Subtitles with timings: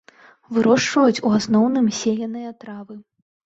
[0.55, 3.01] Вырошчваюць у асноўным сеяныя травы.